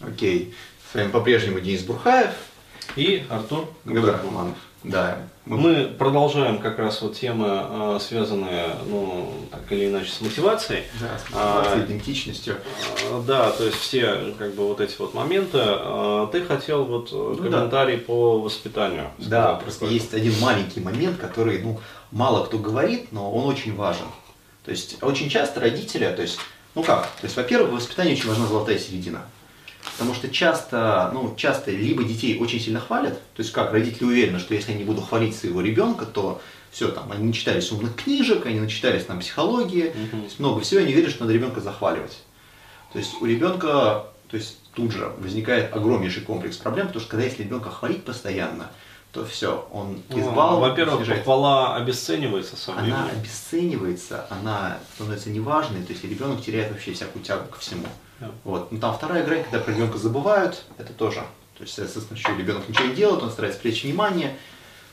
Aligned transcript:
Окей. 0.00 0.54
С 0.90 0.94
вами 0.94 1.10
по-прежнему 1.10 1.60
Денис 1.60 1.82
Бурхаев. 1.82 2.30
И 2.96 3.24
Артур 3.28 3.68
Габдрахманов. 3.84 4.56
Да. 4.84 5.18
Мы 5.44 5.86
продолжаем 5.98 6.58
как 6.58 6.78
раз 6.78 7.02
вот 7.02 7.16
темы, 7.16 7.46
а, 7.48 7.98
связанные, 8.00 8.76
ну, 8.86 9.32
так 9.50 9.60
или 9.72 9.88
иначе, 9.88 10.10
с 10.10 10.20
мотивацией. 10.20 10.84
Да, 11.00 11.18
с 11.18 11.24
А, 11.34 11.84
идентичностью. 11.84 12.56
А, 13.10 13.22
Да, 13.26 13.50
то 13.50 13.64
есть 13.64 13.76
все 13.78 14.34
как 14.38 14.54
бы 14.54 14.68
вот 14.68 14.80
эти 14.80 14.94
вот 14.98 15.14
моменты. 15.14 15.58
А, 15.60 16.26
Ты 16.28 16.44
хотел 16.44 16.84
вот 16.84 17.08
э, 17.12 17.34
да. 17.38 17.42
комментарий 17.50 17.98
по 17.98 18.40
воспитанию. 18.40 19.10
Да, 19.18 19.54
просто 19.54 19.80
такой. 19.80 19.94
есть 19.94 20.14
один 20.14 20.38
маленький 20.40 20.80
момент, 20.80 21.18
который, 21.18 21.60
ну, 21.60 21.80
мало 22.10 22.44
кто 22.46 22.58
говорит, 22.58 23.10
но 23.10 23.30
он 23.32 23.46
очень 23.46 23.74
важен. 23.74 24.06
То 24.64 24.70
есть 24.70 25.02
очень 25.02 25.28
часто 25.28 25.60
родители, 25.60 26.10
то 26.14 26.22
есть, 26.22 26.38
ну 26.74 26.82
как, 26.82 27.04
то 27.06 27.24
есть, 27.24 27.36
во-первых, 27.36 27.70
в 27.72 27.74
воспитании 27.76 28.12
очень 28.12 28.28
важна 28.28 28.46
золотая 28.46 28.78
середина. 28.78 29.22
Потому 29.98 30.14
что 30.14 30.28
часто, 30.28 31.10
ну, 31.12 31.34
часто 31.36 31.72
либо 31.72 32.04
детей 32.04 32.38
очень 32.38 32.60
сильно 32.60 32.78
хвалят, 32.78 33.14
то 33.34 33.42
есть 33.42 33.50
как 33.50 33.72
родители 33.72 34.04
уверены, 34.04 34.38
что 34.38 34.54
если 34.54 34.70
они 34.70 34.84
будут 34.84 35.08
хвалить 35.08 35.36
своего 35.36 35.60
ребенка, 35.60 36.06
то 36.06 36.40
все, 36.70 36.88
там, 36.88 37.10
они 37.10 37.24
начитались 37.24 37.72
умных 37.72 37.96
книжек, 37.96 38.46
они 38.46 38.60
начитались 38.60 39.04
там 39.04 39.18
психологии, 39.18 39.88
то 40.10 40.16
есть 40.22 40.38
много 40.38 40.60
всего, 40.60 40.82
они 40.82 40.92
верят, 40.92 41.10
что 41.10 41.22
надо 41.22 41.32
ребенка 41.34 41.60
захваливать. 41.60 42.16
То 42.92 42.98
есть 43.00 43.20
у 43.20 43.26
ребенка, 43.26 44.04
то 44.30 44.36
есть 44.36 44.58
тут 44.74 44.92
же 44.92 45.12
возникает 45.18 45.74
огромнейший 45.74 46.22
комплекс 46.22 46.56
проблем, 46.56 46.86
потому 46.86 47.00
что 47.00 47.10
когда 47.10 47.24
если 47.24 47.42
ребенка 47.42 47.70
хвалить 47.70 48.04
постоянно, 48.04 48.70
то 49.12 49.24
все, 49.24 49.66
он 49.72 50.02
из 50.10 50.24
Ну, 50.26 50.60
Во-первых, 50.60 50.96
снижается. 50.96 51.24
похвала 51.24 51.74
обесценивается 51.76 52.56
со 52.56 52.72
она 52.72 52.82
временем. 52.82 53.08
обесценивается, 53.18 54.26
она 54.30 54.78
становится 54.94 55.30
неважной, 55.30 55.82
то 55.82 55.92
есть 55.92 56.04
ребенок 56.04 56.42
теряет 56.42 56.70
вообще 56.70 56.92
всякую 56.92 57.24
тягу 57.24 57.48
ко 57.50 57.58
всему. 57.58 57.86
Вот. 58.44 58.72
Ну 58.72 58.78
там 58.78 58.94
вторая 58.96 59.24
грань, 59.24 59.44
когда 59.44 59.60
про 59.60 59.72
ребенка 59.72 59.98
забывают, 59.98 60.64
это 60.78 60.92
тоже. 60.92 61.22
То 61.56 61.64
есть, 61.64 61.74
соответственно, 61.74 62.16
еще 62.18 62.36
ребенок 62.36 62.68
ничего 62.68 62.86
не 62.86 62.94
делает, 62.94 63.22
он 63.22 63.30
старается 63.30 63.60
привлечь 63.60 63.82
внимание. 63.84 64.36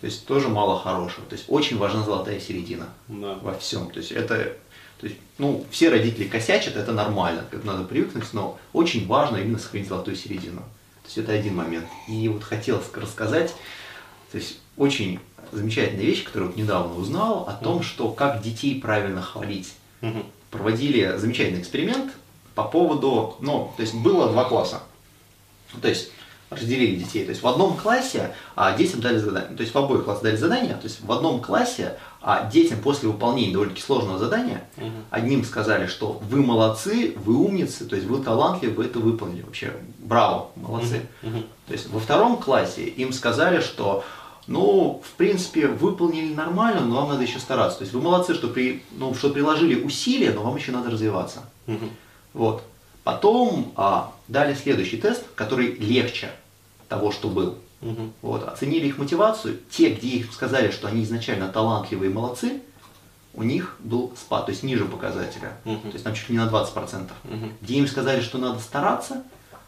То 0.00 0.06
есть 0.06 0.26
тоже 0.26 0.48
мало 0.48 0.78
хорошего. 0.78 1.26
То 1.26 1.34
есть 1.34 1.46
очень 1.48 1.78
важна 1.78 2.02
золотая 2.02 2.38
середина 2.40 2.88
Да. 3.08 3.38
во 3.42 3.54
всем. 3.58 3.90
То 3.90 3.98
есть 3.98 4.12
это, 4.12 4.52
то 5.00 5.06
есть, 5.06 5.16
ну, 5.38 5.64
все 5.70 5.88
родители 5.90 6.28
косячат, 6.28 6.76
это 6.76 6.92
нормально, 6.92 7.44
к 7.50 7.54
этому 7.54 7.72
надо 7.72 7.84
привыкнуть, 7.84 8.32
но 8.32 8.58
очень 8.72 9.06
важно 9.06 9.36
именно 9.38 9.58
сохранить 9.58 9.88
золотую 9.88 10.16
середину. 10.16 10.60
То 10.60 11.06
есть 11.06 11.18
это 11.18 11.32
один 11.32 11.56
момент. 11.56 11.86
И 12.08 12.28
вот 12.28 12.42
хотелось 12.42 12.86
рассказать, 12.94 13.54
то 14.32 14.38
есть 14.38 14.58
очень 14.76 15.20
замечательная 15.52 16.04
вещь, 16.04 16.24
которую 16.24 16.50
вот 16.50 16.56
недавно 16.58 16.94
узнал, 16.96 17.46
о 17.48 17.52
том, 17.52 17.82
что 17.82 18.10
как 18.10 18.42
детей 18.42 18.80
правильно 18.80 19.22
хвалить. 19.22 19.74
Проводили 20.50 21.16
замечательный 21.16 21.60
эксперимент 21.60 22.12
по 22.56 22.64
поводу, 22.64 23.36
ну, 23.40 23.70
то 23.76 23.82
есть 23.82 23.94
было 23.94 24.28
два 24.30 24.44
класса. 24.44 24.80
То 25.80 25.88
есть 25.88 26.10
разделили 26.48 26.96
детей. 26.96 27.24
То 27.24 27.30
есть 27.30 27.42
в 27.42 27.46
одном 27.46 27.76
классе 27.76 28.34
а, 28.54 28.74
детям 28.76 29.00
дали 29.00 29.18
задание. 29.18 29.54
То 29.56 29.62
есть 29.62 29.74
в 29.74 29.78
обоих 29.78 30.04
классах 30.04 30.22
дали 30.24 30.36
задание. 30.36 30.74
То 30.74 30.84
есть 30.84 31.02
в 31.02 31.12
одном 31.12 31.40
классе 31.40 31.98
а, 32.22 32.48
детям 32.50 32.80
после 32.80 33.08
выполнения 33.08 33.52
довольно-таки 33.52 33.84
сложного 33.84 34.18
задания 34.18 34.64
Мгм. 34.76 35.04
одним 35.10 35.44
сказали, 35.44 35.86
что 35.86 36.20
вы 36.30 36.42
молодцы, 36.42 37.14
вы 37.16 37.34
умницы, 37.36 37.84
то 37.84 37.94
есть 37.94 38.08
вы 38.08 38.22
талантливы, 38.22 38.74
вы 38.74 38.84
это 38.86 39.00
выполнили. 39.00 39.42
Вообще, 39.42 39.72
браво, 39.98 40.48
молодцы. 40.56 41.02
Мгм. 41.22 41.44
То 41.66 41.72
есть 41.72 41.90
во 41.90 42.00
втором 42.00 42.38
классе 42.38 42.84
им 42.84 43.12
сказали, 43.12 43.60
что 43.60 44.02
ну, 44.46 45.02
в 45.04 45.16
принципе, 45.16 45.66
выполнили 45.66 46.32
нормально, 46.32 46.82
но 46.82 47.00
вам 47.00 47.08
надо 47.08 47.24
еще 47.24 47.40
стараться. 47.40 47.78
То 47.78 47.82
есть 47.82 47.92
вы 47.92 48.00
молодцы, 48.00 48.32
что, 48.32 48.46
при, 48.46 48.84
ну, 48.92 49.12
что 49.12 49.30
приложили 49.30 49.82
усилия, 49.82 50.30
но 50.30 50.42
вам 50.42 50.54
еще 50.54 50.70
надо 50.70 50.90
развиваться. 50.90 51.40
Мгм. 51.66 51.90
Вот. 52.36 52.62
Потом 53.02 53.72
а, 53.76 54.12
дали 54.28 54.54
следующий 54.54 54.98
тест, 54.98 55.24
который 55.34 55.74
легче 55.76 56.30
того, 56.88 57.10
что 57.10 57.28
был. 57.28 57.56
Мгм. 57.80 58.12
Вот. 58.20 58.46
Оценили 58.46 58.86
их 58.86 58.98
мотивацию. 58.98 59.58
Те, 59.70 59.94
где 59.94 60.08
их 60.08 60.32
сказали, 60.32 60.70
что 60.70 60.86
они 60.86 61.02
изначально 61.04 61.48
талантливые 61.48 62.10
и 62.10 62.14
молодцы, 62.14 62.60
у 63.32 63.42
них 63.42 63.76
был 63.80 64.12
спад, 64.16 64.46
то 64.46 64.52
есть 64.52 64.62
ниже 64.62 64.84
показателя. 64.84 65.52
Мгм. 65.64 65.80
То 65.82 65.92
есть 65.92 66.04
там 66.04 66.14
чуть 66.14 66.28
ли 66.28 66.36
не 66.36 66.44
на 66.44 66.48
20%. 66.50 67.10
Мгм. 67.24 67.52
Где 67.60 67.74
им 67.74 67.86
сказали, 67.86 68.20
что 68.20 68.38
надо 68.38 68.58
стараться, 68.58 69.22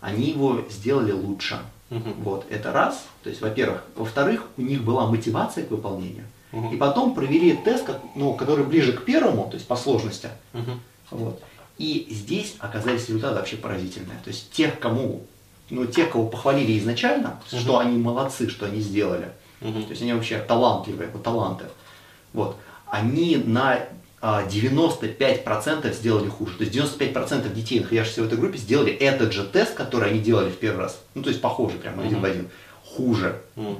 они 0.00 0.30
его 0.30 0.62
сделали 0.70 1.12
лучше. 1.12 1.58
Мгм. 1.90 2.14
Вот, 2.22 2.46
это 2.48 2.72
раз. 2.72 3.04
То 3.22 3.30
есть, 3.30 3.40
во-первых. 3.40 3.82
Во-вторых, 3.96 4.46
у 4.56 4.62
них 4.62 4.82
была 4.82 5.06
мотивация 5.06 5.64
к 5.64 5.70
выполнению. 5.70 6.26
Мгм. 6.52 6.74
И 6.74 6.76
потом 6.76 7.14
провели 7.14 7.54
тест, 7.54 7.88
ну, 8.14 8.34
который 8.34 8.64
ближе 8.64 8.92
к 8.92 9.04
первому, 9.04 9.48
то 9.48 9.54
есть 9.54 9.66
по 9.66 9.76
сложности. 9.76 10.28
Мгм. 10.52 10.80
Вот. 11.10 11.42
И 11.78 12.06
здесь 12.10 12.54
оказались 12.58 13.08
результаты 13.08 13.36
вообще 13.36 13.56
поразительные. 13.56 14.18
То 14.24 14.28
есть 14.30 14.50
тех, 14.52 14.78
кому, 14.78 15.22
ну, 15.70 15.86
тех, 15.86 16.10
кого 16.10 16.26
похвалили 16.26 16.78
изначально, 16.78 17.40
что 17.46 17.78
они 17.78 17.98
молодцы, 17.98 18.48
что 18.48 18.66
они 18.66 18.80
сделали. 18.80 19.30
Мгм. 19.60 19.84
То 19.84 19.90
есть 19.90 20.02
они 20.02 20.12
вообще 20.12 20.38
талантливые, 20.38 21.08
вот 21.12 21.22
таланты. 21.22 21.64
Вот. 22.32 22.56
Они 22.86 23.36
на 23.36 23.80
а, 24.20 24.46
95% 24.46 25.92
сделали 25.94 26.28
хуже. 26.28 26.56
То 26.56 26.64
есть 26.64 26.76
95% 26.76 27.52
детей, 27.52 27.80
находящихся 27.80 28.22
в 28.22 28.26
этой 28.26 28.38
группе, 28.38 28.58
сделали 28.58 28.92
этот 28.92 29.32
же 29.32 29.44
тест, 29.44 29.74
который 29.74 30.10
они 30.10 30.20
делали 30.20 30.50
в 30.50 30.58
первый 30.58 30.82
раз. 30.82 31.00
Ну, 31.14 31.22
то 31.22 31.30
есть 31.30 31.40
похожий, 31.40 31.78
прямо 31.78 32.04
один 32.04 32.20
в 32.20 32.24
один. 32.24 32.48
Хуже. 32.84 33.40
Мгм. 33.56 33.76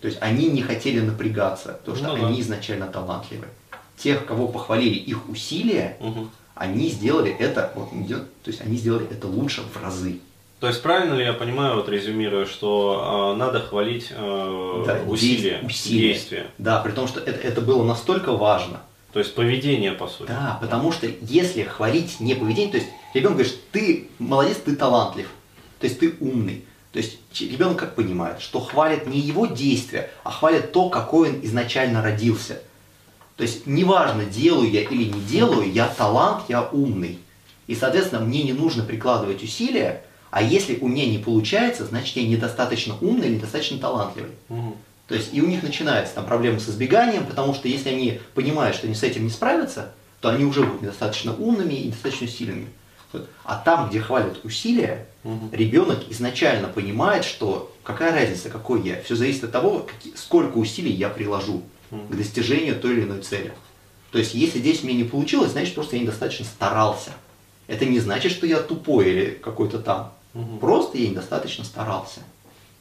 То 0.00 0.08
есть 0.08 0.18
они 0.20 0.48
не 0.48 0.62
хотели 0.62 1.00
напрягаться, 1.00 1.78
потому 1.80 1.96
что 1.96 2.08
Ну 2.08 2.16
да. 2.20 2.26
они 2.28 2.40
изначально 2.40 2.86
талантливы. 2.86 3.46
Тех, 3.96 4.26
кого 4.26 4.48
похвалили 4.48 4.94
их 4.96 5.28
усилия, 5.28 5.96
Мгм. 6.00 6.30
Они 6.54 6.88
сделали 6.88 7.30
это, 7.32 7.72
вот, 7.74 7.90
то 7.90 8.50
есть 8.50 8.60
они 8.60 8.76
сделали 8.76 9.06
это 9.10 9.26
лучше 9.26 9.62
в 9.62 9.82
разы. 9.82 10.20
То 10.60 10.68
есть 10.68 10.82
правильно 10.82 11.14
ли 11.14 11.24
я 11.24 11.32
понимаю, 11.34 11.74
вот 11.76 11.88
резюмируя, 11.88 12.46
что 12.46 13.00
а, 13.02 13.36
надо 13.36 13.60
хвалить 13.60 14.08
а, 14.12 14.84
Да, 14.86 15.00
усилия, 15.10 15.60
усилия. 15.62 16.14
действия, 16.14 16.46
Да, 16.58 16.80
при 16.80 16.92
том, 16.92 17.06
что 17.08 17.20
это, 17.20 17.38
это 17.38 17.60
было 17.60 17.84
настолько 17.84 18.32
важно. 18.32 18.80
то 19.12 19.18
есть 19.18 19.34
поведение 19.34 19.92
по 19.92 20.06
сути. 20.08 20.28
Да, 20.28 20.58
потому 20.60 20.90
что 20.92 21.06
если 21.20 21.64
хвалить 21.64 22.18
не 22.20 22.34
поведение, 22.34 22.70
то 22.72 22.78
есть 22.78 22.88
ребенок 23.12 23.38
говорит, 23.38 23.56
ты 23.72 24.08
молодец, 24.18 24.56
ты 24.64 24.74
талантлив, 24.74 25.28
то 25.80 25.86
есть 25.86 25.98
ты 26.00 26.14
умный. 26.20 26.64
То 26.92 26.98
есть 27.00 27.18
ребенок 27.40 27.76
как 27.78 27.96
понимает, 27.96 28.40
что 28.40 28.60
хвалят 28.60 29.06
не 29.08 29.18
его 29.18 29.46
действия, 29.46 30.10
а 30.22 30.30
хвалят 30.30 30.72
то, 30.72 30.88
какой 30.88 31.30
он 31.30 31.40
изначально 31.44 32.00
родился. 32.02 32.62
То 33.36 33.42
есть 33.42 33.66
неважно, 33.66 34.24
делаю 34.24 34.70
я 34.70 34.82
или 34.82 35.04
не 35.04 35.20
делаю, 35.22 35.70
я 35.72 35.88
талант, 35.88 36.44
я 36.48 36.62
умный. 36.62 37.18
И, 37.66 37.74
соответственно, 37.74 38.24
мне 38.24 38.42
не 38.42 38.52
нужно 38.52 38.84
прикладывать 38.84 39.42
усилия, 39.42 40.04
а 40.30 40.42
если 40.42 40.78
у 40.80 40.88
меня 40.88 41.06
не 41.06 41.18
получается, 41.18 41.84
значит 41.84 42.16
я 42.16 42.26
недостаточно 42.26 42.96
умный 43.00 43.28
или 43.28 43.34
недостаточно 43.36 43.78
талантливый. 43.78 44.32
Мгм. 44.48 44.74
То 45.08 45.14
есть 45.14 45.30
и 45.32 45.40
у 45.42 45.46
них 45.46 45.62
начинаются 45.62 46.14
там 46.14 46.26
проблемы 46.26 46.60
с 46.60 46.68
избеганием, 46.68 47.26
потому 47.26 47.54
что 47.54 47.68
если 47.68 47.90
они 47.90 48.20
понимают, 48.34 48.76
что 48.76 48.86
они 48.86 48.94
с 48.94 49.02
этим 49.02 49.24
не 49.24 49.30
справятся, 49.30 49.92
то 50.20 50.30
они 50.30 50.44
уже 50.44 50.62
будут 50.64 50.82
недостаточно 50.82 51.34
умными 51.34 51.74
и 51.74 51.86
недостаточно 51.88 52.28
сильными. 52.28 52.68
А 53.44 53.56
там, 53.56 53.90
где 53.90 54.00
хвалят 54.00 54.44
усилия, 54.44 55.06
Мгм. 55.22 55.50
ребенок 55.52 56.00
изначально 56.10 56.68
понимает, 56.68 57.24
что 57.24 57.72
какая 57.82 58.12
разница, 58.12 58.50
какой 58.50 58.82
я. 58.82 59.00
Все 59.02 59.14
зависит 59.14 59.44
от 59.44 59.52
того, 59.52 59.86
сколько 60.16 60.58
усилий 60.58 60.92
я 60.92 61.08
приложу. 61.08 61.62
К 61.90 62.16
достижению 62.16 62.78
той 62.78 62.92
или 62.92 63.02
иной 63.04 63.20
цели. 63.20 63.52
То 64.10 64.18
есть, 64.18 64.34
если 64.34 64.58
здесь 64.58 64.82
мне 64.82 64.94
не 64.94 65.04
получилось, 65.04 65.52
значит, 65.52 65.74
просто 65.74 65.96
я 65.96 66.02
недостаточно 66.02 66.44
старался. 66.44 67.10
Это 67.66 67.84
не 67.84 67.98
значит, 67.98 68.32
что 68.32 68.46
я 68.46 68.60
тупой 68.60 69.10
или 69.10 69.30
какой-то 69.42 69.78
там. 69.78 70.12
Мгм. 70.34 70.58
Просто 70.58 70.98
я 70.98 71.08
недостаточно 71.08 71.64
старался. 71.64 72.20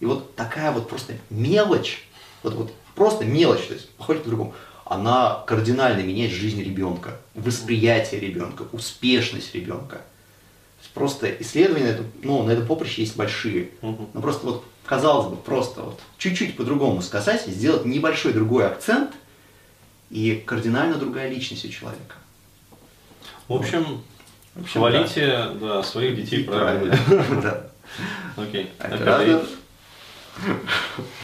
И 0.00 0.04
вот 0.04 0.34
такая 0.34 0.72
вот 0.72 0.88
просто 0.88 1.14
мелочь, 1.30 2.06
вот, 2.42 2.54
вот 2.54 2.72
просто 2.94 3.24
мелочь, 3.24 3.66
то 3.66 3.74
есть 3.74 3.88
похвалить 3.90 4.24
по-другому, 4.24 4.54
она 4.84 5.42
кардинально 5.46 6.02
меняет 6.02 6.32
жизнь 6.32 6.62
ребенка, 6.62 7.16
восприятие 7.34 8.20
ребенка, 8.20 8.64
успешность 8.72 9.54
ребенка. 9.54 10.02
Просто 10.94 11.30
исследования 11.40 11.84
на 11.84 11.90
этом, 11.90 12.06
ну, 12.22 12.42
на 12.42 12.50
этом 12.50 12.66
поприще 12.66 13.02
есть 13.02 13.16
большие. 13.16 13.70
Но 13.80 14.20
просто 14.20 14.46
вот, 14.46 14.64
казалось 14.84 15.28
бы, 15.28 15.36
просто 15.36 15.82
вот 15.82 16.00
чуть-чуть 16.18 16.56
по-другому 16.56 17.02
сказать, 17.02 17.46
и 17.48 17.50
сделать 17.50 17.84
небольшой 17.84 18.32
другой 18.32 18.66
акцент, 18.66 19.12
и 20.10 20.42
кардинально 20.46 20.96
другая 20.96 21.30
личность 21.30 21.64
у 21.64 21.68
человека. 21.68 22.16
В 23.48 23.54
общем, 23.54 24.02
В 24.54 24.62
общем, 24.62 24.80
хвалите 24.80 25.48
да, 25.60 25.82
своих 25.82 26.16
детей 26.16 26.44
правильно. 26.44 26.96
Да. 27.42 27.66
Окей. 28.36 28.70